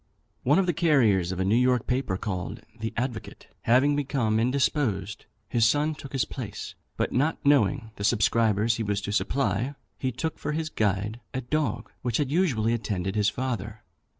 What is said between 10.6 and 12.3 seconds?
guide a dog which